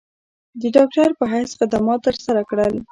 د 0.61 0.63
ډاکټر 0.75 1.09
پۀ 1.17 1.25
حېث 1.33 1.51
خدمات 1.59 1.99
تر 2.07 2.15
سره 2.25 2.41
کړل۔ 2.49 2.71